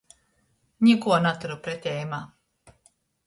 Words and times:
Nikuo 0.87 1.19
naturu 1.27 1.59
preteimā. 1.67 2.21